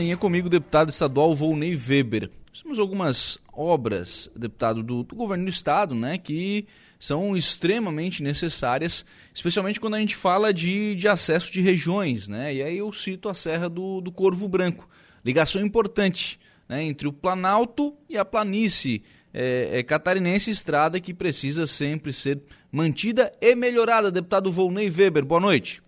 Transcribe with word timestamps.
É 0.00 0.14
comigo 0.14 0.46
o 0.46 0.50
deputado 0.50 0.90
estadual 0.90 1.34
Volney 1.34 1.74
Weber. 1.74 2.30
Temos 2.62 2.78
algumas 2.78 3.36
obras, 3.52 4.30
deputado, 4.36 4.80
do, 4.80 5.02
do, 5.02 5.16
governo 5.16 5.44
do 5.44 5.50
estado, 5.50 5.92
né, 5.92 6.16
que 6.16 6.68
são 7.00 7.36
extremamente 7.36 8.22
necessárias, 8.22 9.04
especialmente 9.34 9.80
quando 9.80 9.94
a 9.94 9.98
gente 9.98 10.14
fala 10.14 10.54
de, 10.54 10.94
de 10.94 11.08
acesso 11.08 11.50
de 11.50 11.60
regiões, 11.60 12.28
né, 12.28 12.54
e 12.54 12.62
aí 12.62 12.78
eu 12.78 12.92
cito 12.92 13.28
a 13.28 13.34
Serra 13.34 13.68
do, 13.68 14.00
do 14.00 14.12
Corvo 14.12 14.46
Branco. 14.46 14.88
Ligação 15.24 15.60
importante 15.60 16.38
né, 16.68 16.80
entre 16.84 17.08
o 17.08 17.12
Planalto 17.12 17.92
e 18.08 18.16
a 18.16 18.24
planície 18.24 19.02
é, 19.34 19.80
é, 19.80 19.82
catarinense, 19.82 20.48
estrada 20.48 21.00
que 21.00 21.12
precisa 21.12 21.66
sempre 21.66 22.12
ser 22.12 22.40
mantida 22.70 23.32
e 23.40 23.52
melhorada. 23.56 24.12
Deputado 24.12 24.52
Volney 24.52 24.88
Weber, 24.88 25.24
boa 25.24 25.40
noite. 25.40 25.82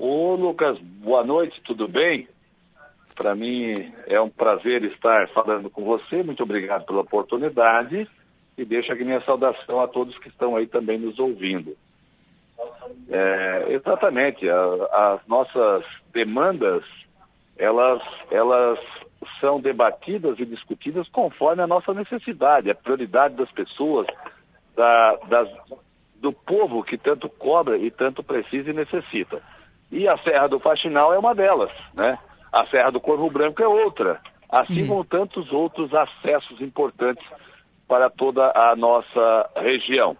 Ô 0.00 0.36
Lucas, 0.36 0.78
boa 0.80 1.24
noite, 1.24 1.60
tudo 1.64 1.88
bem? 1.88 2.28
Para 3.16 3.34
mim 3.34 3.74
é 4.06 4.20
um 4.20 4.30
prazer 4.30 4.84
estar 4.84 5.28
falando 5.30 5.68
com 5.68 5.82
você, 5.82 6.22
muito 6.22 6.40
obrigado 6.40 6.86
pela 6.86 7.00
oportunidade 7.00 8.08
e 8.56 8.64
deixo 8.64 8.92
aqui 8.92 9.02
minha 9.02 9.20
saudação 9.22 9.80
a 9.80 9.88
todos 9.88 10.16
que 10.18 10.28
estão 10.28 10.54
aí 10.54 10.68
também 10.68 10.98
nos 10.98 11.18
ouvindo. 11.18 11.76
É, 13.10 13.66
exatamente, 13.70 14.48
a, 14.48 15.16
as 15.16 15.26
nossas 15.26 15.84
demandas, 16.12 16.84
elas, 17.56 18.00
elas 18.30 18.78
são 19.40 19.60
debatidas 19.60 20.38
e 20.38 20.46
discutidas 20.46 21.08
conforme 21.08 21.60
a 21.60 21.66
nossa 21.66 21.92
necessidade, 21.92 22.70
a 22.70 22.74
prioridade 22.76 23.34
das 23.34 23.50
pessoas, 23.50 24.06
da, 24.76 25.16
das, 25.28 25.48
do 26.20 26.32
povo 26.32 26.84
que 26.84 26.96
tanto 26.96 27.28
cobra 27.28 27.76
e 27.76 27.90
tanto 27.90 28.22
precisa 28.22 28.70
e 28.70 28.74
necessita. 28.74 29.42
E 29.90 30.06
a 30.06 30.18
Serra 30.18 30.48
do 30.48 30.58
Faxinal 30.60 31.14
é 31.14 31.18
uma 31.18 31.34
delas, 31.34 31.70
né? 31.94 32.18
A 32.52 32.66
Serra 32.66 32.90
do 32.90 33.00
Corvo 33.00 33.30
Branco 33.30 33.62
é 33.62 33.68
outra, 33.68 34.20
assim 34.48 34.82
uhum. 34.82 34.88
como 34.88 35.04
tantos 35.04 35.52
outros 35.52 35.92
acessos 35.94 36.60
importantes 36.60 37.24
para 37.86 38.10
toda 38.10 38.52
a 38.54 38.76
nossa 38.76 39.50
região. 39.56 40.16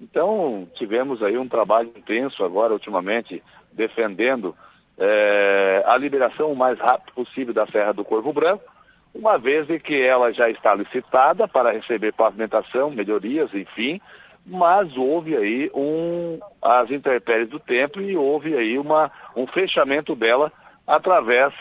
Então, 0.00 0.68
tivemos 0.74 1.22
aí 1.22 1.38
um 1.38 1.48
trabalho 1.48 1.88
intenso 1.96 2.44
agora, 2.44 2.72
ultimamente, 2.72 3.42
defendendo 3.72 4.54
é, 4.98 5.82
a 5.86 5.96
liberação 5.96 6.52
o 6.52 6.56
mais 6.56 6.78
rápido 6.78 7.12
possível 7.14 7.54
da 7.54 7.66
Serra 7.66 7.92
do 7.92 8.04
Corvo 8.04 8.32
Branco, 8.32 8.64
uma 9.14 9.38
vez 9.38 9.66
que 9.82 10.02
ela 10.02 10.32
já 10.32 10.50
está 10.50 10.74
licitada 10.74 11.46
para 11.46 11.72
receber 11.72 12.12
pavimentação, 12.12 12.90
melhorias, 12.90 13.54
enfim, 13.54 14.00
mas 14.46 14.94
houve 14.96 15.36
aí 15.36 15.70
um, 15.74 16.38
as 16.60 16.90
intempéries 16.90 17.48
do 17.48 17.58
tempo 17.58 18.00
e 18.00 18.16
houve 18.16 18.56
aí 18.56 18.78
uma, 18.78 19.10
um 19.34 19.46
fechamento 19.46 20.14
dela 20.14 20.52
através 20.86 21.52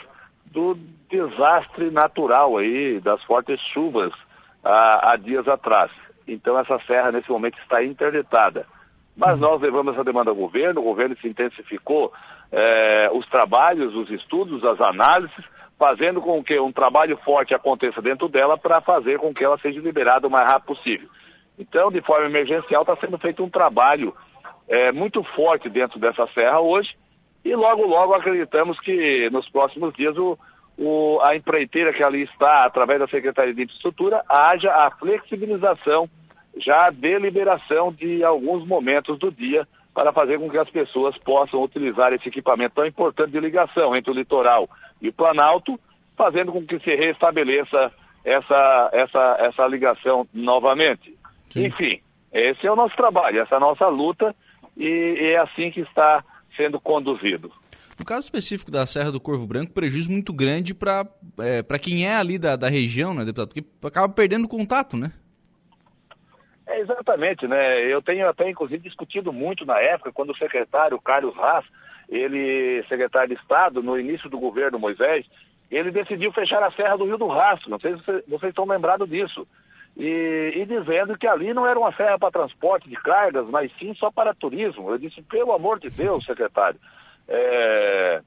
do 0.46 0.78
desastre 1.10 1.90
natural 1.90 2.58
aí, 2.58 3.00
das 3.00 3.24
fortes 3.24 3.60
chuvas 3.74 4.12
há, 4.64 5.12
há 5.12 5.16
dias 5.16 5.48
atrás. 5.48 5.92
Então 6.28 6.58
essa 6.60 6.80
serra 6.86 7.12
nesse 7.12 7.30
momento 7.30 7.58
está 7.60 7.84
interditada. 7.84 8.66
Mas 9.16 9.40
nós 9.40 9.62
levamos 9.62 9.94
essa 9.94 10.04
demanda 10.04 10.32
ao 10.32 10.36
governo, 10.36 10.82
o 10.82 10.84
governo 10.84 11.16
se 11.18 11.28
intensificou 11.28 12.12
eh, 12.52 13.10
os 13.14 13.28
trabalhos, 13.28 13.96
os 13.96 14.10
estudos, 14.10 14.64
as 14.64 14.82
análises, 14.82 15.46
fazendo 15.78 16.20
com 16.20 16.44
que 16.44 16.60
um 16.60 16.72
trabalho 16.72 17.16
forte 17.18 17.54
aconteça 17.54 18.02
dentro 18.02 18.28
dela 18.28 18.58
para 18.58 18.82
fazer 18.82 19.20
com 19.20 19.34
que 19.34 19.44
ela 19.44 19.58
seja 19.60 19.80
liberada 19.80 20.28
o 20.28 20.32
mais 20.32 20.50
rápido 20.50 20.76
possível. 20.76 21.08
Então, 21.58 21.92
de 21.92 22.02
forma 22.02 22.26
emergencial, 22.26 22.82
está 22.82 22.96
sendo 22.98 23.18
feito 23.18 23.44
um 23.44 23.50
trabalho 23.50 24.14
é, 24.68 24.92
muito 24.92 25.24
forte 25.36 25.70
dentro 25.70 26.00
dessa 26.00 26.28
serra 26.34 26.60
hoje 26.60 26.96
e 27.44 27.56
logo, 27.56 27.86
logo 27.86 28.14
acreditamos 28.14 28.80
que 28.80 29.30
nos 29.30 29.48
próximos 29.50 29.94
dias 29.94 30.18
o, 30.18 30.38
o, 30.78 31.20
a 31.22 31.36
empreiteira 31.36 31.92
que 31.92 32.04
ali 32.04 32.24
está, 32.24 32.64
através 32.64 33.00
da 33.00 33.08
Secretaria 33.08 33.54
de 33.54 33.64
Infraestrutura, 33.64 34.24
haja 34.30 34.72
a 34.72 34.92
flexibilização, 34.92 36.10
já 36.58 36.88
a 36.88 36.92
deliberação 36.92 37.92
de 37.92 38.24
alguns 38.24 38.66
momentos 38.66 39.20
do 39.20 39.32
dia 39.32 39.68
para 39.94 40.14
fazer 40.14 40.40
com 40.40 40.50
que 40.50 40.58
as 40.58 40.70
pessoas 40.70 41.18
possam 41.20 41.62
utilizar 41.62 42.14
esse 42.14 42.28
equipamento 42.28 42.76
tão 42.76 42.86
importante 42.86 43.32
de 43.32 43.40
ligação 43.40 43.96
entre 43.96 44.12
o 44.12 44.16
litoral 44.16 44.68
e 45.02 45.10
o 45.10 45.14
Planalto, 45.14 45.80
fazendo 46.18 46.52
com 46.52 46.66
que 46.66 46.80
se 46.80 46.96
restabeleça 46.96 47.92
essa, 48.24 48.90
essa, 48.94 49.38
essa 49.40 49.68
ligação 49.68 50.28
novamente. 50.34 51.14
Sim. 51.54 51.68
Enfim, 51.68 52.02
esse 52.32 52.66
é 52.66 52.72
o 52.72 52.76
nosso 52.76 52.96
trabalho, 52.96 53.40
essa 53.40 53.54
é 53.54 53.58
a 53.58 53.62
nossa 53.62 53.88
luta 53.88 54.36
e, 54.76 54.86
e 54.86 55.26
é 55.34 55.38
assim 55.38 55.70
que 55.70 55.82
está 55.82 56.24
sendo 56.58 56.80
conduzido. 56.80 57.52
No 57.98 58.04
caso 58.04 58.22
específico 58.22 58.72
da 58.72 58.88
Serra 58.88 59.12
do 59.12 59.20
Corvo 59.20 59.46
Branco, 59.46 59.72
prejuízo 59.72 60.10
muito 60.12 60.34
grande 60.34 60.74
para 60.74 61.06
é, 61.40 61.62
quem 61.78 62.08
é 62.08 62.16
ali 62.16 62.40
da, 62.40 62.56
da 62.56 62.68
região, 62.68 63.14
né, 63.14 63.24
deputado? 63.24 63.50
Porque 63.50 63.64
acaba 63.86 64.12
perdendo 64.12 64.48
contato, 64.48 64.98
né? 64.98 65.12
É, 66.66 66.80
exatamente, 66.80 67.48
né? 67.48 67.86
Eu 67.86 68.02
tenho 68.02 68.28
até, 68.28 68.50
inclusive, 68.50 68.82
discutido 68.82 69.32
muito 69.32 69.64
na 69.64 69.80
época, 69.80 70.12
quando 70.12 70.32
o 70.32 70.38
secretário 70.38 71.00
Carlos 71.00 71.38
Haas, 71.38 71.66
ele, 72.10 72.84
secretário 72.90 73.36
de 73.36 73.40
Estado, 73.40 73.84
no 73.84 74.00
início 74.00 74.28
do 74.28 74.40
governo 74.40 74.80
Moisés, 74.80 75.24
ele 75.70 75.92
decidiu 75.92 76.32
fechar 76.32 76.64
a 76.64 76.72
Serra 76.72 76.98
do 76.98 77.06
Rio 77.06 77.18
do 77.20 77.28
Rastro. 77.28 77.70
Não 77.70 77.80
sei 77.80 77.96
se 77.98 78.24
vocês 78.28 78.50
estão 78.50 78.66
lembrados 78.66 79.08
disso 79.08 79.48
e, 79.96 80.54
e, 80.56 80.66
dizendo 80.66 81.18
que 81.18 81.28
ali 81.28 81.54
não 81.54 81.68
era 81.68 81.80
uma 81.80 81.94
serra 81.94 82.18
para 82.18 82.32
transporte 82.32 82.90
de 82.90 82.96
cargas, 82.96 83.46
mas 83.48 83.72
sim 83.78 83.94
só 83.94 84.10
para 84.12 84.34
turismo. 84.34 84.90
Eu 84.90 84.98
disse, 84.98 85.22
pelo 85.22 85.54
amor 85.54 85.80
de 85.80 85.90
Deus, 85.90 86.26
secretário, 86.26 86.80
é, 87.28 88.22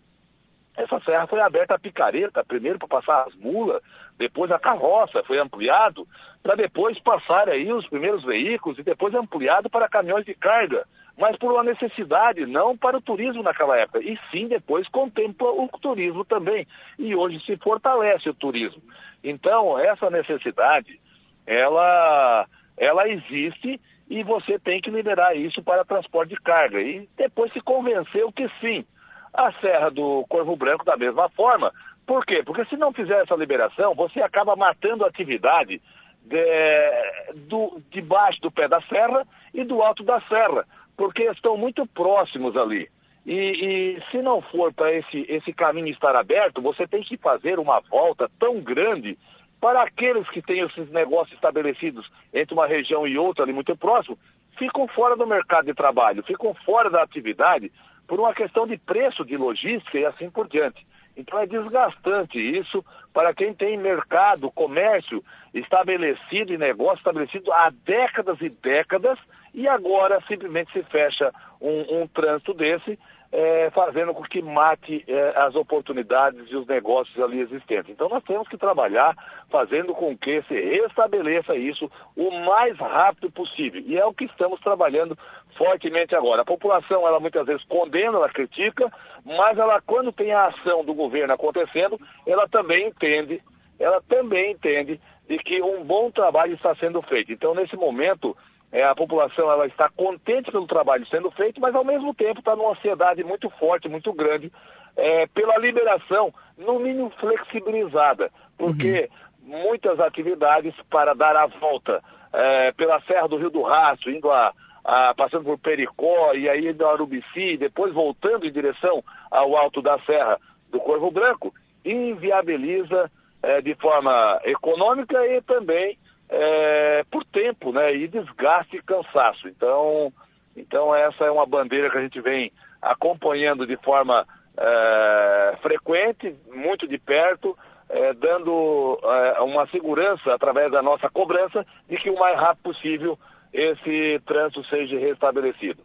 essa 0.77 1.01
serra 1.01 1.27
foi 1.27 1.41
aberta 1.41 1.75
a 1.75 1.79
picareta, 1.79 2.45
primeiro 2.45 2.79
para 2.79 2.89
passar 2.89 3.25
as 3.27 3.35
mulas, 3.35 3.83
depois 4.17 4.51
a 4.51 4.59
carroça, 4.59 5.25
foi 5.25 5.39
ampliado, 5.39 6.07
para 6.43 6.55
depois 6.55 6.99
passar 7.01 7.49
aí 7.49 7.73
os 7.73 7.87
primeiros 7.89 8.23
veículos 8.23 8.79
e 8.79 8.83
depois 8.83 9.15
ampliado 9.15 9.69
para 9.69 9.89
caminhões 9.89 10.25
de 10.25 10.35
carga, 10.35 10.87
mas 11.19 11.37
por 11.37 11.53
uma 11.53 11.65
necessidade, 11.65 12.47
não 12.47 12.77
para 12.77 12.99
o 12.99 13.01
turismo 13.01 13.43
naquela 13.43 13.77
época, 13.77 14.01
e 14.01 14.19
sim 14.31 14.47
depois 14.47 14.87
contempla 14.89 15.51
o 15.51 15.67
turismo 15.81 16.25
também, 16.25 16.67
e 16.99 17.15
hoje 17.15 17.41
se 17.45 17.57
fortalece 17.57 18.29
o 18.29 18.35
turismo. 18.35 18.83
Então, 19.25 19.79
essa 19.79 20.11
necessidade 20.11 21.01
ela, 21.47 22.47
ela 22.77 23.09
existe 23.09 23.81
e 24.09 24.23
você 24.23 24.59
tem 24.59 24.81
que 24.81 24.91
liberar 24.91 25.37
isso 25.37 25.63
para 25.63 25.85
transporte 25.85 26.31
de 26.31 26.41
carga. 26.41 26.81
E 26.81 27.09
depois 27.17 27.53
se 27.53 27.61
convenceu 27.61 28.33
que 28.33 28.49
sim. 28.61 28.85
A 29.33 29.53
Serra 29.61 29.91
do 29.91 30.25
Corvo 30.29 30.57
Branco 30.57 30.85
da 30.85 30.97
mesma 30.97 31.29
forma. 31.29 31.73
Por 32.07 32.25
quê? 32.25 32.43
Porque 32.45 32.65
se 32.67 32.77
não 32.77 32.93
fizer 32.93 33.23
essa 33.23 33.35
liberação, 33.35 33.95
você 33.95 34.21
acaba 34.23 34.57
matando 34.57 35.05
a 35.05 35.09
atividade 35.09 35.81
de, 36.23 37.35
do, 37.49 37.83
debaixo 37.91 38.41
do 38.41 38.51
pé 38.51 38.69
da 38.69 38.81
serra 38.83 39.27
e 39.53 39.65
do 39.65 39.83
alto 39.83 40.03
da 40.03 40.21
serra, 40.23 40.65
porque 40.97 41.25
estão 41.25 41.57
muito 41.57 41.87
próximos 41.87 42.57
ali. 42.57 42.89
E, 43.27 43.35
e 43.35 44.03
se 44.11 44.23
não 44.23 44.41
for 44.41 44.73
para 44.73 44.93
esse, 44.93 45.27
esse 45.29 45.53
caminho 45.53 45.89
estar 45.89 46.15
aberto, 46.15 46.63
você 46.63 46.87
tem 46.87 47.03
que 47.03 47.17
fazer 47.17 47.59
uma 47.59 47.81
volta 47.81 48.31
tão 48.39 48.61
grande 48.61 49.19
para 49.61 49.83
aqueles 49.83 50.29
que 50.31 50.43
têm 50.43 50.61
esses 50.61 50.91
negócios 50.91 51.35
estabelecidos 51.35 52.11
entre 52.33 52.55
uma 52.55 52.67
região 52.67 53.07
e 53.07 53.19
outra 53.19 53.45
ali 53.45 53.53
muito 53.53 53.77
próximo, 53.77 54.19
ficam 54.59 54.87
fora 54.89 55.17
do 55.17 55.27
mercado 55.27 55.67
de 55.67 55.75
trabalho, 55.75 56.23
ficam 56.23 56.55
fora 56.65 56.91
da 56.91 57.03
atividade 57.03 57.71
por 58.07 58.21
uma 58.21 58.35
questão 58.35 58.67
de 58.67 58.79
preço, 58.79 59.25
de 59.25 59.37
logística 59.37 59.99
e 59.99 60.05
assim 60.05 60.31
por 60.31 60.49
diante. 60.49 60.87
Então 61.17 61.39
é 61.39 61.47
desgastante 61.47 62.39
isso 62.39 62.85
para 63.13 63.35
quem 63.35 63.55
tem 63.55 63.79
mercado, 63.79 64.51
comércio 64.51 65.25
estabelecido 65.55 66.53
e 66.53 66.59
negócio 66.59 66.99
estabelecido 66.99 67.51
há 67.53 67.71
décadas 67.71 68.39
e 68.43 68.51
décadas 68.51 69.19
e 69.55 69.67
agora 69.67 70.23
simplesmente 70.29 70.71
se 70.73 70.83
fecha 70.85 71.33
um, 71.61 72.03
um 72.03 72.07
trânsito 72.07 72.53
desse 72.53 72.99
é, 73.33 73.71
fazendo 73.71 74.15
com 74.15 74.23
que 74.23 74.41
mate 74.41 75.05
é, 75.07 75.33
as 75.37 75.55
oportunidades 75.55 76.47
e 76.51 76.57
os 76.57 76.67
negócios 76.67 77.19
ali 77.23 77.41
existentes. 77.41 77.91
Então 77.91 78.09
nós 78.09 78.23
temos 78.25 78.49
que 78.49 78.57
trabalhar 78.57 79.17
fazendo 79.51 79.95
com 79.95 80.17
que 80.17 80.43
se 80.43 80.55
restabeleça 80.55 81.55
isso 81.57 81.91
o 82.17 82.31
mais 82.31 82.77
rápido 82.79 83.31
possível. 83.31 83.83
E 83.85 83.99
é 83.99 84.05
o 84.05 84.15
que 84.15 84.25
estamos 84.25 84.61
trabalhando 84.61 85.17
fortemente 85.57 86.15
agora. 86.15 86.43
A 86.43 86.47
população, 86.47 87.07
ela 87.07 87.21
muitas 87.21 87.47
vezes 87.47 87.65
condena, 87.65 88.17
ela 88.17 88.29
critica, 88.29 88.91
mas 89.25 89.59
ela, 89.59 89.81
quando 89.81 90.13
tem 90.13 90.33
a 90.33 90.47
ação 90.47 90.85
do 90.85 90.95
governo 90.95 91.33
acontecendo, 91.33 91.99
ela 92.27 92.49
também 92.49 92.89
entende, 92.89 93.43
ela 93.79 94.01
também 94.09 94.53
entende 94.53 95.01
de 95.29 95.39
que 95.39 95.61
um 95.61 95.83
bom 95.85 96.11
trabalho 96.11 96.55
está 96.55 96.75
sendo 96.77 97.03
feito. 97.03 97.33
Então, 97.33 97.55
nesse 97.55 97.77
momento, 97.77 98.37
é, 98.73 98.85
a 98.85 98.95
população 98.95 99.51
ela 99.51 99.67
está 99.67 99.89
contente 99.89 100.51
pelo 100.51 100.67
trabalho 100.67 101.07
sendo 101.07 101.31
feito, 101.31 101.61
mas 101.61 101.75
ao 101.75 101.85
mesmo 101.85 102.13
tempo 102.15 102.41
está 102.41 102.55
numa 102.57 102.73
ansiedade 102.73 103.23
muito 103.23 103.49
forte, 103.51 103.89
muito 103.89 104.13
grande, 104.13 104.53
é, 104.97 105.27
pela 105.29 105.59
liberação, 105.59 106.33
no 106.57 106.79
mínimo 106.79 107.11
flexibilizada, 107.21 108.31
porque 108.57 109.09
uhum. 109.45 109.63
muitas 109.63 110.01
atividades 110.01 110.75
para 110.91 111.15
dar 111.15 111.37
a 111.37 111.47
volta 111.47 112.03
é, 112.33 112.73
pela 112.73 113.01
Serra 113.03 113.29
do 113.29 113.37
Rio 113.37 113.51
do 113.51 113.63
Rastro, 113.63 114.11
indo 114.11 114.31
a, 114.31 114.53
a, 114.85 115.15
passando 115.15 115.45
por 115.45 115.59
Pericó 115.59 116.35
e 116.35 116.49
aí 116.49 116.69
indo 116.69 116.87
a 116.87 116.93
Arubici, 116.93 117.57
depois 117.57 117.93
voltando 117.93 118.47
em 118.47 118.53
direção 118.53 119.03
ao 119.31 119.57
alto 119.57 119.83
da 119.83 119.99
serra 120.01 120.39
do 120.71 120.81
Corvo 120.81 121.11
Branco, 121.11 121.55
inviabiliza 121.85 123.11
é, 123.43 123.61
de 123.61 123.75
forma 123.75 124.41
econômica 124.45 125.27
e 125.27 125.41
também 125.43 125.99
é, 126.29 127.05
por 127.11 127.25
tempo, 127.25 127.73
né? 127.73 127.95
E 127.95 128.09
desgaste 128.09 128.77
e 128.77 128.83
cansaço. 128.83 129.49
Então, 129.49 130.13
então 130.57 130.95
essa 130.95 131.25
é 131.25 131.31
uma 131.31 131.47
bandeira 131.47 131.91
que 131.91 131.99
a 131.99 132.03
gente 132.03 132.21
vem 132.21 132.53
acompanhando 132.81 133.67
de 133.67 133.77
forma 133.79 134.27
é, 134.57 135.57
frequente, 135.63 136.35
muito 136.53 136.87
de 136.89 136.99
perto, 136.99 137.57
é, 137.89 138.13
dando 138.15 138.99
é, 139.03 139.41
uma 139.41 139.67
segurança 139.69 140.35
através 140.35 140.71
da 140.73 140.83
nossa 140.83 141.09
cobrança 141.09 141.65
de 141.89 141.97
que 141.97 142.11
o 142.11 142.19
mais 142.19 142.39
rápido 142.39 142.63
possível 142.63 143.19
esse 143.53 144.21
trânsito 144.27 144.65
seja 144.67 144.99
restabelecido. 144.99 145.83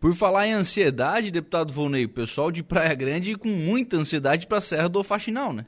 Por 0.00 0.12
falar 0.14 0.46
em 0.46 0.52
ansiedade, 0.52 1.30
deputado 1.30 1.72
Volney, 1.72 2.04
o 2.04 2.08
pessoal 2.10 2.50
de 2.50 2.62
Praia 2.62 2.94
Grande 2.94 3.36
com 3.36 3.48
muita 3.48 3.96
ansiedade 3.96 4.46
para 4.46 4.58
a 4.58 4.60
Serra 4.60 4.88
do 4.88 5.02
Faxinal, 5.02 5.52
né? 5.52 5.66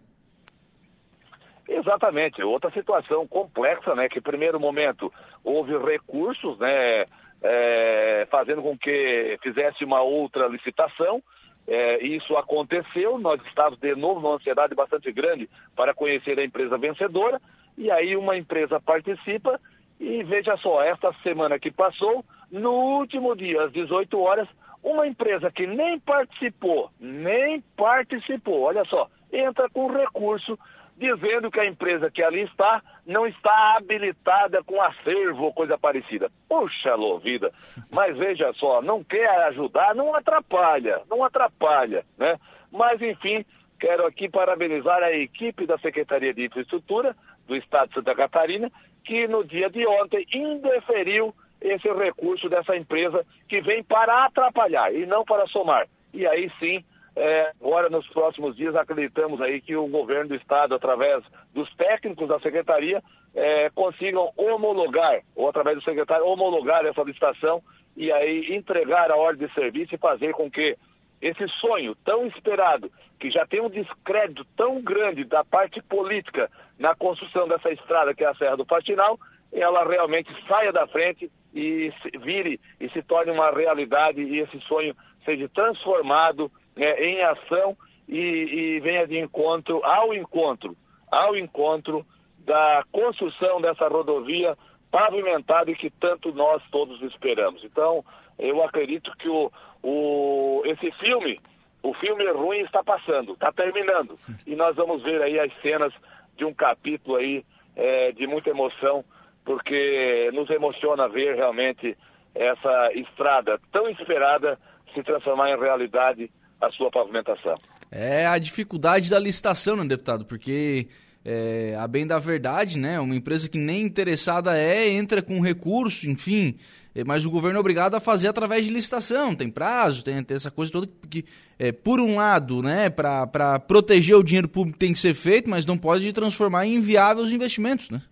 Exatamente, 1.86 2.42
outra 2.42 2.68
situação 2.72 3.28
complexa, 3.28 3.94
né? 3.94 4.08
Que, 4.08 4.20
primeiro 4.20 4.58
momento, 4.58 5.12
houve 5.44 5.78
recursos, 5.78 6.58
né? 6.58 7.04
É, 7.40 8.26
fazendo 8.28 8.60
com 8.60 8.76
que 8.76 9.38
fizesse 9.40 9.84
uma 9.84 10.02
outra 10.02 10.48
licitação. 10.48 11.22
É, 11.68 12.04
isso 12.04 12.36
aconteceu, 12.36 13.18
nós 13.18 13.40
estávamos 13.46 13.78
de 13.78 13.94
novo 13.94 14.20
numa 14.20 14.34
ansiedade 14.34 14.74
bastante 14.74 15.12
grande 15.12 15.48
para 15.76 15.94
conhecer 15.94 16.36
a 16.38 16.44
empresa 16.44 16.76
vencedora, 16.76 17.40
e 17.76 17.90
aí 17.90 18.16
uma 18.16 18.36
empresa 18.36 18.80
participa, 18.80 19.60
e 19.98 20.22
veja 20.22 20.56
só, 20.58 20.82
esta 20.82 21.12
semana 21.24 21.58
que 21.58 21.70
passou, 21.70 22.24
no 22.50 22.72
último 22.72 23.34
dia, 23.36 23.64
às 23.64 23.72
18 23.72 24.18
horas, 24.18 24.48
uma 24.82 25.08
empresa 25.08 25.50
que 25.50 25.66
nem 25.66 25.98
participou, 25.98 26.90
nem 27.00 27.60
participou, 27.76 28.62
olha 28.62 28.84
só, 28.84 29.08
entra 29.32 29.68
com 29.68 29.88
recurso 29.88 30.56
dizendo 30.96 31.50
que 31.50 31.60
a 31.60 31.66
empresa 31.66 32.10
que 32.10 32.22
ali 32.22 32.42
está 32.42 32.82
não 33.04 33.26
está 33.26 33.76
habilitada 33.76 34.62
com 34.64 34.80
acervo 34.80 35.44
ou 35.44 35.52
coisa 35.52 35.76
parecida. 35.78 36.30
Puxa 36.48 36.96
vida, 37.22 37.52
mas 37.90 38.16
veja 38.16 38.52
só, 38.54 38.80
não 38.80 39.04
quer 39.04 39.28
ajudar, 39.48 39.94
não 39.94 40.14
atrapalha, 40.14 41.02
não 41.10 41.22
atrapalha, 41.22 42.04
né? 42.16 42.38
Mas 42.72 43.00
enfim, 43.00 43.44
quero 43.78 44.06
aqui 44.06 44.28
parabenizar 44.28 45.02
a 45.02 45.12
equipe 45.12 45.66
da 45.66 45.78
Secretaria 45.78 46.32
de 46.32 46.46
Infraestrutura 46.46 47.14
do 47.46 47.54
Estado 47.54 47.88
de 47.88 47.94
Santa 47.94 48.14
Catarina, 48.14 48.70
que 49.04 49.28
no 49.28 49.44
dia 49.44 49.70
de 49.70 49.86
ontem 49.86 50.26
indeferiu 50.32 51.34
esse 51.60 51.88
recurso 51.92 52.48
dessa 52.48 52.76
empresa 52.76 53.24
que 53.48 53.60
vem 53.60 53.82
para 53.82 54.24
atrapalhar 54.24 54.92
e 54.94 55.06
não 55.06 55.24
para 55.24 55.46
somar. 55.46 55.86
E 56.12 56.26
aí 56.26 56.50
sim, 56.58 56.84
é, 57.16 57.50
agora, 57.58 57.88
nos 57.88 58.06
próximos 58.08 58.54
dias, 58.54 58.76
acreditamos 58.76 59.40
aí 59.40 59.62
que 59.62 59.74
o 59.74 59.88
governo 59.88 60.28
do 60.28 60.34
Estado, 60.34 60.74
através 60.74 61.24
dos 61.54 61.72
técnicos 61.74 62.28
da 62.28 62.38
Secretaria, 62.40 63.02
é, 63.34 63.70
consigam 63.70 64.30
homologar, 64.36 65.22
ou 65.34 65.48
através 65.48 65.78
do 65.78 65.84
secretário, 65.84 66.26
homologar 66.26 66.84
essa 66.84 67.02
licitação 67.02 67.62
e 67.96 68.12
aí 68.12 68.54
entregar 68.54 69.10
a 69.10 69.16
ordem 69.16 69.48
de 69.48 69.54
serviço 69.54 69.94
e 69.94 69.98
fazer 69.98 70.34
com 70.34 70.50
que 70.50 70.76
esse 71.22 71.48
sonho 71.58 71.94
tão 72.04 72.26
esperado, 72.26 72.92
que 73.18 73.30
já 73.30 73.46
tem 73.46 73.62
um 73.62 73.70
descrédito 73.70 74.44
tão 74.54 74.82
grande 74.82 75.24
da 75.24 75.42
parte 75.42 75.82
política 75.82 76.50
na 76.78 76.94
construção 76.94 77.48
dessa 77.48 77.70
estrada 77.70 78.14
que 78.14 78.24
é 78.24 78.28
a 78.28 78.34
Serra 78.34 78.58
do 78.58 78.66
Faxinal, 78.66 79.18
ela 79.50 79.88
realmente 79.88 80.30
saia 80.46 80.70
da 80.70 80.86
frente 80.86 81.30
e 81.54 81.90
vire 82.20 82.60
e 82.78 82.90
se 82.90 83.02
torne 83.02 83.32
uma 83.32 83.50
realidade 83.50 84.20
e 84.20 84.40
esse 84.40 84.60
sonho 84.60 84.94
seja 85.24 85.48
transformado 85.48 86.52
né, 86.76 87.02
em 87.02 87.22
ação 87.22 87.76
e, 88.08 88.18
e 88.18 88.80
venha 88.80 89.06
de 89.06 89.18
encontro 89.18 89.82
ao 89.84 90.14
encontro, 90.14 90.76
ao 91.10 91.36
encontro 91.36 92.06
da 92.38 92.84
construção 92.92 93.60
dessa 93.60 93.88
rodovia 93.88 94.56
pavimentada 94.90 95.70
e 95.70 95.76
que 95.76 95.90
tanto 95.90 96.32
nós 96.32 96.62
todos 96.70 97.00
esperamos. 97.02 97.64
Então, 97.64 98.04
eu 98.38 98.62
acredito 98.62 99.10
que 99.18 99.28
o, 99.28 99.50
o, 99.82 100.62
esse 100.64 100.90
filme, 100.92 101.40
o 101.82 101.92
filme 101.94 102.30
ruim 102.30 102.60
está 102.60 102.84
passando, 102.84 103.32
está 103.32 103.50
terminando. 103.50 104.16
E 104.46 104.54
nós 104.54 104.76
vamos 104.76 105.02
ver 105.02 105.20
aí 105.22 105.40
as 105.40 105.52
cenas 105.60 105.92
de 106.36 106.44
um 106.44 106.54
capítulo 106.54 107.16
aí 107.16 107.44
é, 107.74 108.12
de 108.12 108.26
muita 108.26 108.50
emoção, 108.50 109.04
porque 109.44 110.30
nos 110.32 110.48
emociona 110.50 111.08
ver 111.08 111.34
realmente 111.34 111.96
essa 112.34 112.92
estrada 112.94 113.58
tão 113.72 113.88
esperada 113.88 114.58
se 114.94 115.02
transformar 115.02 115.50
em 115.50 115.58
realidade 115.58 116.30
a 116.60 116.70
sua 116.70 116.90
pavimentação. 116.90 117.54
É 117.90 118.26
a 118.26 118.38
dificuldade 118.38 119.10
da 119.10 119.18
licitação, 119.18 119.76
né, 119.76 119.84
deputado? 119.84 120.24
Porque, 120.24 120.88
é, 121.24 121.76
a 121.78 121.86
bem 121.86 122.06
da 122.06 122.18
verdade, 122.18 122.78
né, 122.78 122.98
uma 122.98 123.14
empresa 123.14 123.48
que 123.48 123.58
nem 123.58 123.82
interessada 123.82 124.56
é, 124.56 124.88
entra 124.88 125.22
com 125.22 125.40
recurso, 125.40 126.08
enfim, 126.08 126.56
é, 126.94 127.04
mas 127.04 127.26
o 127.26 127.30
governo 127.30 127.58
é 127.58 127.60
obrigado 127.60 127.94
a 127.94 128.00
fazer 128.00 128.28
através 128.28 128.64
de 128.64 128.72
licitação, 128.72 129.34
tem 129.34 129.50
prazo, 129.50 130.02
tem, 130.02 130.22
tem 130.24 130.36
essa 130.36 130.50
coisa 130.50 130.72
toda 130.72 130.88
que, 131.10 131.24
é, 131.58 131.70
por 131.70 132.00
um 132.00 132.16
lado, 132.16 132.62
né, 132.62 132.88
para 132.88 133.60
proteger 133.60 134.16
o 134.16 134.24
dinheiro 134.24 134.48
público 134.48 134.78
tem 134.78 134.92
que 134.92 134.98
ser 134.98 135.14
feito, 135.14 135.48
mas 135.48 135.66
não 135.66 135.76
pode 135.76 136.10
transformar 136.12 136.66
em 136.66 136.76
inviável 136.76 137.22
os 137.22 137.32
investimentos, 137.32 137.90
né? 137.90 138.02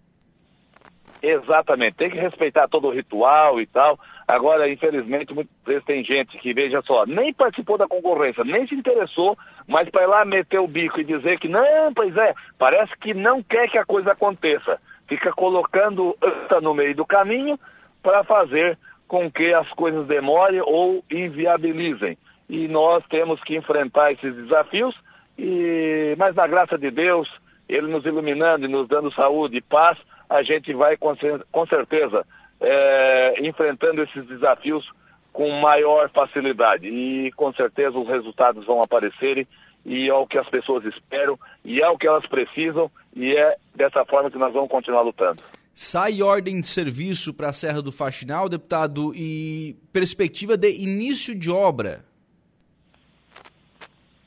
Exatamente, 1.23 1.97
tem 1.97 2.11
que 2.11 2.19
respeitar 2.19 2.69
todo 2.69 2.89
o 2.89 2.93
ritual 2.93 3.59
e 3.59 3.67
tal. 3.67 3.99
Agora, 4.27 4.71
infelizmente, 4.71 5.35
muitas 5.35 5.55
vezes 5.67 5.85
tem 5.85 6.03
gente 6.03 6.39
que, 6.39 6.55
veja 6.55 6.81
só, 6.83 7.05
nem 7.05 7.33
participou 7.33 7.77
da 7.77 7.87
concorrência, 7.87 8.43
nem 8.43 8.67
se 8.67 8.75
interessou, 8.75 9.37
mas 9.67 9.89
para 9.91 10.07
lá 10.07 10.25
meter 10.25 10.59
o 10.59 10.67
bico 10.67 10.99
e 10.99 11.05
dizer 11.05 11.39
que 11.39 11.49
não, 11.49 11.93
pois 11.95 12.17
é, 12.17 12.35
parece 12.59 12.97
que 12.99 13.13
não 13.13 13.43
quer 13.43 13.69
que 13.69 13.77
a 13.77 13.85
coisa 13.85 14.13
aconteça. 14.13 14.81
Fica 15.07 15.31
colocando 15.33 16.17
anta 16.23 16.59
no 16.61 16.73
meio 16.73 16.95
do 16.97 17.05
caminho 17.05 17.59
para 18.03 18.25
fazer 18.25 18.79
com 19.07 19.31
que 19.31 19.53
as 19.53 19.69
coisas 19.71 20.07
demorem 20.07 20.63
ou 20.63 21.05
inviabilizem. 21.11 22.17
E 22.49 22.67
nós 22.67 23.05
temos 23.11 23.43
que 23.43 23.57
enfrentar 23.57 24.13
esses 24.13 24.35
desafios, 24.35 24.95
e... 25.37 26.15
mas 26.17 26.35
na 26.35 26.47
graça 26.47 26.79
de 26.79 26.91
Deus, 26.91 27.29
Ele 27.69 27.89
nos 27.89 28.07
iluminando 28.07 28.65
e 28.65 28.69
nos 28.69 28.89
dando 28.89 29.13
saúde 29.13 29.59
e 29.59 29.63
paz, 29.63 29.99
a 30.31 30.43
gente 30.43 30.73
vai 30.73 30.97
com 30.97 31.67
certeza 31.67 32.25
é, 32.61 33.47
enfrentando 33.47 34.03
esses 34.03 34.27
desafios 34.27 34.89
com 35.33 35.51
maior 35.61 36.09
facilidade 36.11 36.87
e 36.87 37.33
com 37.33 37.53
certeza 37.53 37.99
os 37.99 38.09
resultados 38.09 38.65
vão 38.65 38.83
aparecerem 38.83 39.47
e 39.85 40.09
é 40.09 40.15
o 40.15 40.27
que 40.27 40.39
as 40.39 40.49
pessoas 40.49 40.85
esperam 40.85 41.39
e 41.65 41.81
é 41.81 41.89
o 41.89 41.99
que 41.99 42.07
elas 42.07 42.27
precisam 42.27 42.91
e 43.15 43.37
é 43.37 43.57
dessa 43.75 44.05
forma 44.05 44.31
que 44.31 44.39
nós 44.39 44.53
vamos 44.53 44.71
continuar 44.71 45.03
lutando. 45.03 45.43
Sai 45.75 46.23
ordem 46.23 46.61
de 46.61 46.69
serviço 46.69 47.35
para 47.35 47.49
a 47.49 47.53
Serra 47.53 47.83
do 47.83 47.91
Faxinal, 47.91 48.49
deputado, 48.49 49.13
e 49.13 49.75
perspectiva 49.93 50.57
de 50.57 50.73
início 50.73 51.35
de 51.35 51.51
obra? 51.51 52.05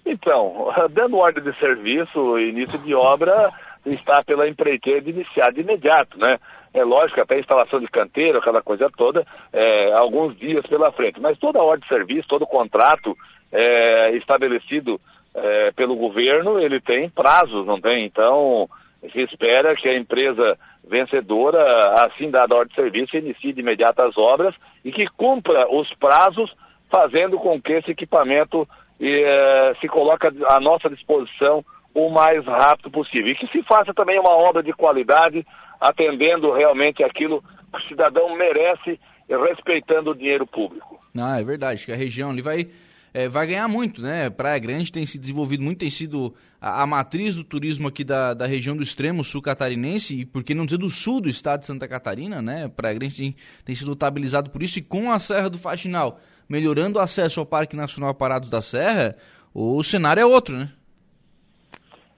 Então, 0.05 0.67
dando 0.91 1.15
ordem 1.15 1.41
de 1.41 1.57
serviço, 1.57 2.37
início 2.37 2.77
de 2.79 2.93
obra, 2.93 3.49
está 3.85 4.21
pela 4.21 4.47
empreiteira 4.47 5.01
de 5.01 5.11
iniciar 5.11 5.51
de 5.53 5.61
imediato, 5.61 6.17
né? 6.17 6.37
É 6.77 6.83
lógico, 6.83 7.19
até 7.19 7.35
a 7.35 7.39
instalação 7.39 7.79
de 7.79 7.87
canteiro, 7.87 8.37
aquela 8.37 8.61
coisa 8.61 8.87
toda, 8.95 9.25
é, 9.51 9.93
alguns 9.93 10.37
dias 10.37 10.63
pela 10.67 10.91
frente. 10.91 11.19
Mas 11.19 11.37
toda 11.39 11.57
a 11.57 11.63
ordem 11.63 11.81
de 11.81 11.87
serviço, 11.87 12.27
todo 12.27 12.45
contrato 12.45 13.17
é, 13.51 14.11
estabelecido 14.15 15.01
é, 15.33 15.71
pelo 15.71 15.95
governo, 15.95 16.59
ele 16.59 16.79
tem 16.79 17.09
prazos, 17.09 17.65
não 17.65 17.81
tem? 17.81 18.05
Então, 18.05 18.69
se 19.11 19.21
espera 19.21 19.75
que 19.75 19.89
a 19.89 19.97
empresa 19.97 20.55
vencedora, 20.87 22.05
assim 22.05 22.29
dada 22.29 22.53
a 22.53 22.59
ordem 22.59 22.75
de 22.75 22.81
serviço, 22.81 23.17
inicie 23.17 23.53
de 23.53 23.61
imediato 23.61 24.03
as 24.03 24.15
obras 24.15 24.53
e 24.85 24.91
que 24.91 25.07
cumpra 25.07 25.67
os 25.73 25.91
prazos, 25.95 26.53
fazendo 26.91 27.39
com 27.39 27.59
que 27.59 27.73
esse 27.73 27.89
equipamento 27.89 28.67
é, 29.01 29.73
se 29.81 29.87
coloque 29.87 30.27
à 30.47 30.59
nossa 30.59 30.89
disposição 30.91 31.65
o 31.91 32.11
mais 32.11 32.45
rápido 32.45 32.91
possível. 32.91 33.31
E 33.31 33.35
que 33.35 33.47
se 33.47 33.63
faça 33.63 33.95
também 33.95 34.19
uma 34.19 34.29
obra 34.29 34.61
de 34.61 34.71
qualidade, 34.73 35.43
atendendo 35.79 36.51
realmente 36.51 37.03
aquilo 37.03 37.41
que 37.41 37.77
o 37.77 37.87
cidadão 37.87 38.35
merece, 38.35 38.99
respeitando 39.29 40.11
o 40.11 40.15
dinheiro 40.15 40.45
público. 40.45 40.99
Ah, 41.17 41.39
é 41.39 41.43
verdade, 41.43 41.85
que 41.85 41.91
a 41.91 41.95
região 41.95 42.29
ali 42.29 42.41
vai, 42.41 42.67
é, 43.13 43.27
vai 43.27 43.47
ganhar 43.47 43.67
muito, 43.67 44.01
né? 44.01 44.29
Praia 44.29 44.59
Grande 44.59 44.91
tem 44.91 45.05
se 45.05 45.17
desenvolvido 45.17 45.63
muito, 45.63 45.79
tem 45.79 45.89
sido 45.89 46.33
a, 46.61 46.83
a, 46.83 46.87
matriz 46.87 47.35
do 47.35 47.43
turismo 47.43 47.87
aqui 47.87 48.03
da, 48.03 48.33
da 48.33 48.45
região 48.45 48.75
do 48.75 48.83
extremo 48.83 49.23
sul 49.23 49.41
catarinense, 49.41 50.21
e 50.21 50.25
por 50.25 50.43
que 50.43 50.53
não 50.53 50.65
dizer 50.65 50.77
do 50.77 50.89
sul 50.89 51.21
do 51.21 51.29
estado 51.29 51.61
de 51.61 51.65
Santa 51.65 51.87
Catarina, 51.87 52.41
né? 52.41 52.71
Praia 52.75 52.95
Grande 52.95 53.15
tem, 53.15 53.35
tem 53.65 53.75
sido 53.75 53.89
notabilizado 53.89 54.49
por 54.49 54.63
isso, 54.63 54.79
e 54.79 54.81
com 54.81 55.11
a 55.11 55.19
Serra 55.19 55.49
do 55.49 55.57
Faxinal 55.57 56.19
melhorando 56.49 56.97
o 56.97 57.01
acesso 57.01 57.39
ao 57.39 57.45
Parque 57.45 57.75
Nacional 57.75 58.13
Parados 58.13 58.49
da 58.49 58.61
Serra, 58.61 59.15
o 59.53 59.81
cenário 59.83 60.21
é 60.21 60.25
outro, 60.25 60.55
né? 60.55 60.69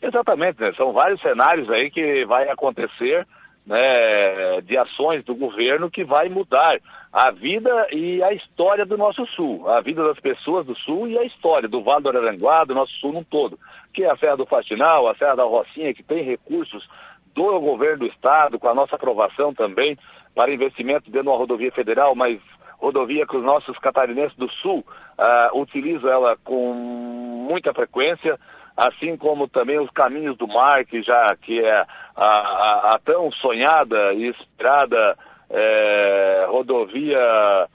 Exatamente, 0.01 0.61
né? 0.61 0.71
são 0.77 0.93
vários 0.93 1.19
cenários 1.21 1.69
aí 1.69 1.91
que 1.91 2.25
vai 2.25 2.47
acontecer 2.49 3.27
né, 3.69 4.61
de 4.61 4.75
ações 4.75 5.23
do 5.23 5.35
governo 5.35 5.91
que 5.91 6.03
vai 6.03 6.27
mudar 6.27 6.79
a 7.13 7.29
vida 7.29 7.87
e 7.91 8.21
a 8.23 8.33
história 8.33 8.83
do 8.83 8.97
nosso 8.97 9.23
sul, 9.27 9.69
a 9.69 9.79
vida 9.79 10.03
das 10.03 10.19
pessoas 10.19 10.65
do 10.65 10.75
sul 10.75 11.07
e 11.07 11.15
a 11.19 11.23
história 11.23 11.69
do 11.69 11.83
Vale 11.83 12.01
do 12.01 12.09
Araranguá, 12.09 12.63
do 12.63 12.73
nosso 12.73 12.91
sul 12.93 13.13
num 13.13 13.23
todo, 13.23 13.59
que 13.93 14.03
é 14.03 14.11
a 14.11 14.17
Serra 14.17 14.37
do 14.37 14.45
Faxinal, 14.47 15.07
a 15.07 15.15
Serra 15.15 15.35
da 15.35 15.43
Rocinha, 15.43 15.93
que 15.93 16.01
tem 16.01 16.23
recursos 16.23 16.89
do 17.35 17.59
governo 17.59 17.99
do 17.99 18.07
estado, 18.07 18.57
com 18.57 18.67
a 18.67 18.73
nossa 18.73 18.95
aprovação 18.95 19.53
também, 19.53 19.95
para 20.33 20.51
investimento 20.51 21.11
dentro 21.11 21.21
de 21.21 21.29
uma 21.29 21.37
rodovia 21.37 21.71
federal, 21.71 22.15
mas 22.15 22.39
rodovia 22.79 23.27
que 23.27 23.37
os 23.37 23.43
nossos 23.43 23.77
catarinenses 23.77 24.35
do 24.35 24.49
sul 24.49 24.79
uh, 24.79 25.59
utilizam 25.59 26.09
ela 26.09 26.35
com 26.43 26.73
muita 26.73 27.71
frequência, 27.71 28.39
assim 28.79 29.17
como 29.17 29.47
também 29.47 29.77
os 29.77 29.89
caminhos 29.91 30.37
do 30.37 30.47
mar, 30.47 30.85
que 30.85 31.03
já 31.03 31.35
que 31.35 31.59
é 31.59 31.85
a, 32.15 32.25
a, 32.25 32.91
a 32.95 32.99
tão 33.03 33.29
sonhada 33.33 34.13
e 34.13 34.27
esperada 34.27 35.17
é, 35.49 36.45
rodovia 36.47 37.67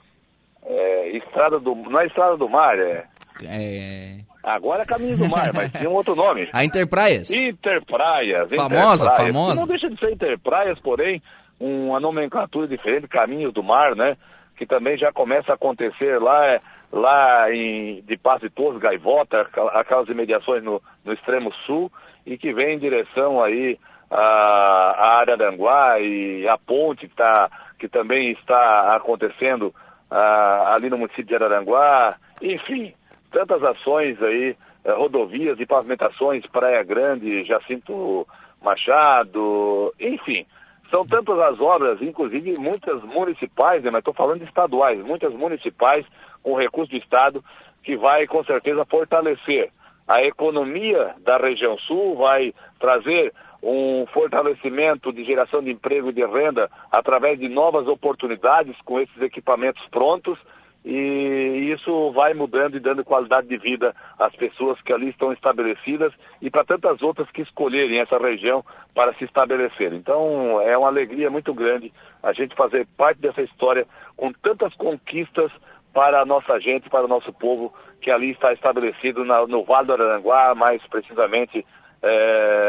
é, 0.65 1.17
estrada 1.17 1.59
do 1.59 1.75
não 1.75 1.99
é 1.99 2.07
estrada 2.07 2.37
do 2.37 2.49
mar 2.49 2.79
é, 2.79 3.05
é... 3.43 4.17
agora 4.43 4.81
é 4.81 4.85
caminho 4.85 5.17
do 5.17 5.29
mar 5.29 5.51
mas 5.53 5.71
tem 5.71 5.87
um 5.87 5.93
outro 5.93 6.15
nome. 6.15 6.49
A 6.53 6.63
Interpraias. 6.63 7.29
Interpraias 7.29 8.49
famosa 8.49 9.05
Interpraias. 9.05 9.33
famosa. 9.33 9.61
não 9.61 9.67
deixa 9.67 9.89
de 9.89 9.99
ser 9.99 10.11
Interpraias 10.11 10.79
porém 10.79 11.21
uma 11.59 11.99
nomenclatura 11.99 12.67
diferente 12.67 13.07
caminhos 13.07 13.53
do 13.53 13.61
mar 13.61 13.95
né 13.95 14.17
que 14.55 14.65
também 14.65 14.97
já 14.97 15.11
começa 15.11 15.51
a 15.51 15.55
acontecer 15.55 16.21
lá 16.21 16.59
lá 16.91 17.51
em, 17.51 18.01
de 18.01 18.15
Paz 18.17 18.39
de 18.39 18.49
Torres, 18.49 18.79
Gaivota, 18.79 19.47
aquelas 19.73 20.07
imediações 20.07 20.63
no, 20.63 20.81
no 21.03 21.13
extremo 21.13 21.51
sul, 21.65 21.91
e 22.25 22.37
que 22.37 22.53
vem 22.53 22.75
em 22.75 22.79
direção 22.79 23.43
aí 23.43 23.77
à, 24.09 24.21
à 24.21 25.19
área 25.19 25.35
da 25.35 25.49
Anguá 25.49 25.99
e 25.99 26.47
a 26.47 26.57
ponte 26.57 27.07
que, 27.07 27.15
tá, 27.15 27.49
que 27.77 27.89
também 27.89 28.31
está 28.31 28.95
acontecendo 28.95 29.73
ah, 30.09 30.73
ali 30.73 30.89
no 30.89 30.97
município 30.97 31.25
de 31.25 31.35
Araranguá, 31.35 32.15
enfim, 32.41 32.93
tantas 33.31 33.61
ações 33.63 34.21
aí, 34.21 34.55
eh, 34.85 34.91
rodovias 34.93 35.59
e 35.59 35.65
pavimentações, 35.65 36.45
Praia 36.47 36.83
Grande, 36.83 37.43
Jacinto 37.43 38.27
Machado, 38.61 39.93
enfim, 39.99 40.45
são 40.89 41.05
tantas 41.05 41.37
as 41.39 41.59
obras, 41.59 42.01
inclusive 42.01 42.57
muitas 42.57 43.01
municipais, 43.03 43.83
né, 43.83 43.89
mas 43.89 43.99
estou 43.99 44.13
falando 44.13 44.39
de 44.39 44.45
estaduais, 44.45 45.03
muitas 45.03 45.33
municipais 45.33 46.05
com 46.43 46.55
recurso 46.55 46.91
do 46.91 46.97
Estado, 46.97 47.43
que 47.83 47.95
vai 47.97 48.27
com 48.27 48.43
certeza 48.43 48.85
fortalecer 48.85 49.71
a 50.07 50.23
economia 50.23 51.15
da 51.19 51.37
região 51.37 51.77
sul, 51.79 52.15
vai 52.15 52.53
trazer 52.79 53.33
um 53.61 54.05
fortalecimento 54.13 55.11
de 55.11 55.23
geração 55.23 55.63
de 55.63 55.71
emprego 55.71 56.09
e 56.09 56.13
de 56.13 56.23
renda 56.23 56.69
através 56.91 57.39
de 57.39 57.49
novas 57.49 57.87
oportunidades 57.87 58.75
com 58.85 58.99
esses 58.99 59.19
equipamentos 59.21 59.83
prontos 59.89 60.37
e 60.85 61.71
isso 61.73 62.11
vai 62.11 62.35
mudando 62.35 62.77
e 62.77 62.79
dando 62.79 63.03
qualidade 63.03 63.47
de 63.47 63.57
vida 63.57 63.95
às 64.19 64.35
pessoas 64.35 64.79
que 64.81 64.93
ali 64.93 65.09
estão 65.09 65.33
estabelecidas 65.33 66.13
e 66.39 66.51
para 66.51 66.63
tantas 66.63 67.01
outras 67.01 67.27
que 67.31 67.41
escolherem 67.41 67.99
essa 67.99 68.19
região 68.19 68.63
para 68.93 69.11
se 69.15 69.23
estabelecer. 69.23 69.91
Então 69.93 70.61
é 70.61 70.77
uma 70.77 70.87
alegria 70.87 71.31
muito 71.31 71.55
grande 71.55 71.91
a 72.21 72.31
gente 72.33 72.55
fazer 72.55 72.85
parte 72.95 73.19
dessa 73.19 73.41
história 73.41 73.87
com 74.15 74.31
tantas 74.31 74.75
conquistas 74.75 75.51
para 75.91 76.21
a 76.21 76.25
nossa 76.25 76.59
gente, 76.59 76.87
para 76.87 77.05
o 77.05 77.09
nosso 77.09 77.33
povo 77.33 77.73
que 77.99 78.11
ali 78.11 78.29
está 78.29 78.53
estabelecido 78.53 79.25
na, 79.25 79.47
no 79.47 79.63
Vale 79.63 79.87
do 79.87 79.93
Aranguá, 79.93 80.53
mais 80.53 80.85
precisamente 80.85 81.65
é, 82.03 82.64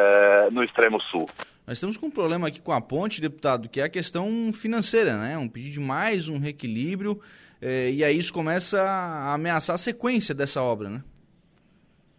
no 0.51 0.63
extremo 0.63 1.01
sul. 1.03 1.29
Nós 1.67 1.79
estamos 1.79 1.97
com 1.97 2.07
um 2.07 2.11
problema 2.11 2.49
aqui 2.49 2.61
com 2.61 2.73
a 2.73 2.81
ponte, 2.81 3.21
deputado, 3.21 3.69
que 3.69 3.81
é 3.81 3.85
a 3.85 3.89
questão 3.89 4.53
financeira, 4.53 5.17
né? 5.17 5.37
Um 5.37 5.49
pedido 5.49 5.75
de 5.75 5.81
mais 5.81 6.29
um 6.29 6.39
reequilíbrio. 6.39 7.21
É, 7.61 7.91
e 7.91 8.05
aí 8.05 8.17
isso 8.17 8.33
começa 8.33 8.81
a 8.81 9.35
ameaçar 9.35 9.75
a 9.75 9.79
sequência 9.79 10.35
dessa 10.35 10.63
obra, 10.63 10.89
né? 10.89 11.03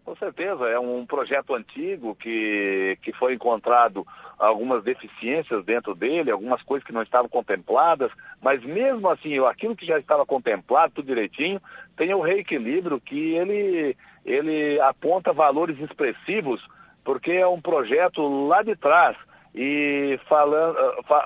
Com 0.04 0.16
certeza, 0.16 0.64
é 0.66 0.78
um 0.78 1.04
projeto 1.04 1.54
antigo 1.54 2.14
que, 2.14 2.98
que 3.02 3.12
foi 3.12 3.34
encontrado 3.34 4.06
algumas 4.38 4.82
deficiências 4.82 5.62
dentro 5.66 5.94
dele, 5.94 6.30
algumas 6.30 6.62
coisas 6.62 6.86
que 6.86 6.94
não 6.94 7.02
estavam 7.02 7.28
contempladas, 7.28 8.10
mas 8.40 8.64
mesmo 8.64 9.06
assim, 9.10 9.38
aquilo 9.40 9.76
que 9.76 9.84
já 9.84 9.98
estava 9.98 10.24
contemplado, 10.24 10.94
tudo 10.94 11.08
direitinho, 11.08 11.60
tem 11.94 12.14
o 12.14 12.22
reequilíbrio 12.22 12.98
que 12.98 13.34
ele, 13.34 13.96
ele 14.24 14.80
aponta 14.80 15.32
valores 15.32 15.78
expressivos, 15.78 16.66
porque 17.08 17.32
é 17.32 17.46
um 17.46 17.58
projeto 17.58 18.20
lá 18.48 18.62
de 18.62 18.76
trás, 18.76 19.16
e 19.54 20.20
falando, 20.28 20.76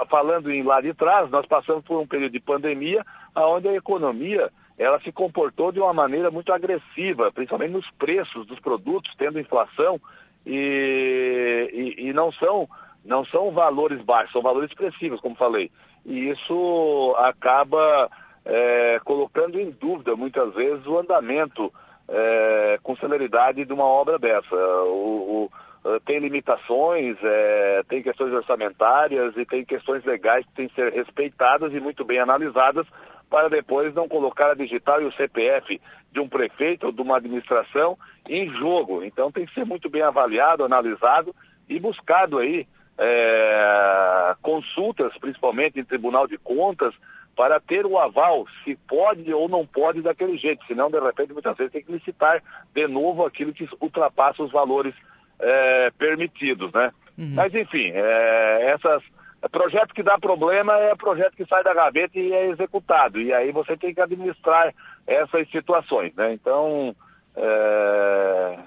falando 0.08 0.48
em 0.48 0.62
lá 0.62 0.80
de 0.80 0.94
trás, 0.94 1.28
nós 1.28 1.44
passamos 1.44 1.82
por 1.84 1.98
um 1.98 2.06
período 2.06 2.30
de 2.30 2.38
pandemia, 2.38 3.04
onde 3.34 3.66
a 3.66 3.74
economia 3.74 4.48
ela 4.78 5.00
se 5.00 5.10
comportou 5.10 5.72
de 5.72 5.80
uma 5.80 5.92
maneira 5.92 6.30
muito 6.30 6.52
agressiva, 6.52 7.32
principalmente 7.32 7.72
nos 7.72 7.90
preços 7.98 8.46
dos 8.46 8.60
produtos, 8.60 9.12
tendo 9.18 9.40
inflação, 9.40 10.00
e, 10.46 11.68
e, 11.98 12.10
e 12.10 12.12
não, 12.12 12.30
são, 12.30 12.68
não 13.04 13.24
são 13.24 13.50
valores 13.50 14.00
baixos, 14.02 14.30
são 14.30 14.40
valores 14.40 14.70
expressivos, 14.70 15.20
como 15.20 15.34
falei. 15.34 15.68
E 16.06 16.28
isso 16.28 17.12
acaba 17.18 18.08
é, 18.44 19.00
colocando 19.04 19.58
em 19.58 19.72
dúvida, 19.72 20.14
muitas 20.14 20.54
vezes, 20.54 20.86
o 20.86 20.96
andamento 20.96 21.72
é, 22.08 22.78
com 22.84 22.96
celeridade 22.96 23.64
de 23.64 23.72
uma 23.72 23.84
obra 23.84 24.16
dessa. 24.16 24.54
O, 24.54 25.50
o, 25.50 25.71
tem 26.04 26.18
limitações, 26.20 27.16
é, 27.22 27.82
tem 27.88 28.02
questões 28.02 28.32
orçamentárias 28.32 29.36
e 29.36 29.44
tem 29.44 29.64
questões 29.64 30.04
legais 30.04 30.46
que 30.46 30.52
têm 30.52 30.68
que 30.68 30.74
ser 30.74 30.92
respeitadas 30.92 31.72
e 31.72 31.80
muito 31.80 32.04
bem 32.04 32.20
analisadas 32.20 32.86
para 33.28 33.48
depois 33.48 33.94
não 33.94 34.06
colocar 34.06 34.50
a 34.50 34.54
digital 34.54 35.00
e 35.00 35.06
o 35.06 35.12
CPF 35.12 35.80
de 36.12 36.20
um 36.20 36.28
prefeito 36.28 36.86
ou 36.86 36.92
de 36.92 37.00
uma 37.00 37.16
administração 37.16 37.98
em 38.28 38.48
jogo. 38.58 39.02
Então 39.02 39.32
tem 39.32 39.46
que 39.46 39.54
ser 39.54 39.64
muito 39.64 39.88
bem 39.88 40.02
avaliado, 40.02 40.64
analisado 40.64 41.34
e 41.68 41.80
buscado 41.80 42.38
aí 42.38 42.66
é, 42.98 44.36
consultas, 44.42 45.16
principalmente 45.18 45.80
em 45.80 45.84
Tribunal 45.84 46.26
de 46.26 46.36
Contas, 46.36 46.94
para 47.34 47.58
ter 47.58 47.86
o 47.86 47.98
aval 47.98 48.46
se 48.62 48.76
pode 48.86 49.32
ou 49.32 49.48
não 49.48 49.66
pode 49.66 50.02
daquele 50.02 50.36
jeito. 50.36 50.64
Senão, 50.66 50.90
de 50.90 51.00
repente, 51.00 51.32
muitas 51.32 51.56
vezes 51.56 51.72
tem 51.72 51.82
que 51.82 51.92
licitar 51.92 52.42
de 52.74 52.86
novo 52.86 53.24
aquilo 53.24 53.54
que 53.54 53.66
ultrapassa 53.80 54.42
os 54.42 54.52
valores 54.52 54.94
é, 55.42 55.90
permitidos, 55.98 56.72
né? 56.72 56.92
Uhum. 57.18 57.34
Mas 57.34 57.54
enfim, 57.54 57.90
é, 57.92 58.70
essas 58.70 59.02
projeto 59.50 59.92
que 59.92 60.02
dá 60.02 60.18
problema 60.18 60.74
é 60.78 60.94
projeto 60.94 61.34
que 61.36 61.44
sai 61.46 61.64
da 61.64 61.74
gaveta 61.74 62.18
e 62.18 62.32
é 62.32 62.46
executado. 62.50 63.20
E 63.20 63.32
aí 63.34 63.50
você 63.50 63.76
tem 63.76 63.92
que 63.92 64.00
administrar 64.00 64.72
essas 65.06 65.50
situações, 65.50 66.14
né? 66.14 66.32
Então, 66.32 66.94
é, 67.36 68.58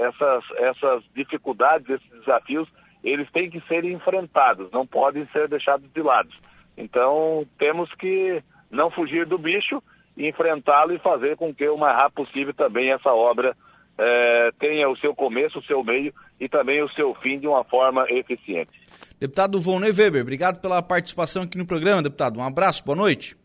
essas, 0.00 0.44
essas 0.56 1.04
dificuldades, 1.14 1.88
esses 1.88 2.20
desafios, 2.20 2.68
eles 3.04 3.30
têm 3.30 3.50
que 3.50 3.60
ser 3.68 3.84
enfrentados, 3.84 4.70
não 4.72 4.86
podem 4.86 5.26
ser 5.32 5.46
deixados 5.48 5.88
de 5.92 6.02
lado. 6.02 6.30
Então, 6.76 7.46
temos 7.58 7.92
que 7.94 8.42
não 8.70 8.90
fugir 8.90 9.26
do 9.26 9.38
bicho, 9.38 9.82
enfrentá-lo 10.16 10.94
e 10.94 10.98
fazer 10.98 11.36
com 11.36 11.54
que 11.54 11.68
o 11.68 11.76
mais 11.76 11.94
rápido 11.94 12.24
possível 12.26 12.54
também 12.54 12.92
essa 12.92 13.12
obra 13.12 13.54
é, 13.98 14.50
tenha 14.58 14.88
o 14.88 14.96
seu 14.96 15.14
começo, 15.14 15.58
o 15.58 15.64
seu 15.64 15.82
meio 15.82 16.14
e 16.38 16.48
também 16.48 16.82
o 16.82 16.88
seu 16.90 17.14
fim 17.16 17.38
de 17.38 17.46
uma 17.46 17.64
forma 17.64 18.06
eficiente. 18.08 18.70
Deputado 19.18 19.60
Volney 19.60 19.90
Weber, 19.90 20.22
obrigado 20.22 20.60
pela 20.60 20.80
participação 20.80 21.42
aqui 21.42 21.58
no 21.58 21.66
programa, 21.66 22.02
deputado. 22.02 22.38
Um 22.38 22.44
abraço, 22.44 22.84
boa 22.84 22.96
noite. 22.96 23.36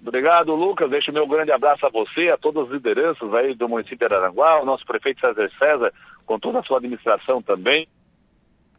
Obrigado, 0.00 0.54
Lucas. 0.54 0.88
Deixo 0.88 1.12
meu 1.12 1.26
grande 1.26 1.50
abraço 1.50 1.84
a 1.84 1.90
você, 1.90 2.28
a 2.28 2.36
todas 2.36 2.66
as 2.66 2.70
lideranças 2.70 3.34
aí 3.34 3.54
do 3.54 3.68
município 3.68 4.08
de 4.08 4.14
Araranguá, 4.14 4.62
o 4.62 4.64
nosso 4.64 4.86
prefeito 4.86 5.20
César 5.20 5.50
César, 5.58 5.92
com 6.24 6.38
toda 6.38 6.60
a 6.60 6.62
sua 6.62 6.78
administração 6.78 7.42
também, 7.42 7.88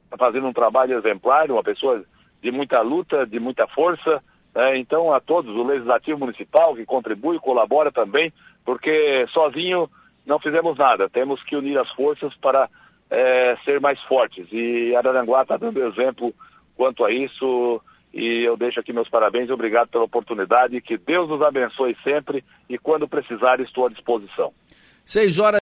tá 0.09 0.17
fazendo 0.17 0.47
um 0.47 0.53
trabalho 0.53 0.97
exemplar, 0.97 1.51
uma 1.51 1.63
pessoa 1.63 2.01
de 2.41 2.51
muita 2.51 2.79
luta, 2.79 3.25
de 3.25 3.39
muita 3.39 3.67
força. 3.67 4.23
Né? 4.55 4.77
Então, 4.77 5.11
a 5.11 5.19
todos, 5.19 5.53
o 5.53 5.63
Legislativo 5.63 6.19
Municipal 6.19 6.73
que 6.75 6.85
contribui, 6.85 7.39
colabora 7.39 7.91
também, 7.91 8.31
porque 8.63 9.25
sozinho 9.33 9.89
não 10.27 10.39
fizemos 10.39 10.77
nada. 10.77 11.09
Temos 11.09 11.41
que 11.43 11.55
unir 11.55 11.79
as 11.79 11.89
forças 11.91 12.35
para 12.35 12.69
é, 13.09 13.57
ser 13.63 13.79
mais 13.79 13.99
fortes. 14.03 14.45
E 14.51 14.93
Araranguá 14.95 15.41
está 15.41 15.57
dando 15.57 15.83
exemplo 15.87 16.33
quanto 16.75 17.05
a 17.05 17.11
isso. 17.11 17.81
E 18.13 18.43
eu 18.43 18.57
deixo 18.57 18.79
aqui 18.79 18.91
meus 18.91 19.09
parabéns 19.09 19.49
e 19.49 19.53
obrigado 19.53 19.87
pela 19.87 20.03
oportunidade. 20.03 20.81
Que 20.81 20.97
Deus 20.97 21.29
nos 21.29 21.41
abençoe 21.41 21.95
sempre 22.03 22.43
e 22.69 22.77
quando 22.77 23.07
precisar 23.07 23.59
estou 23.61 23.85
à 23.85 23.89
disposição. 23.89 24.51
Seis 25.05 25.39
horas. 25.39 25.55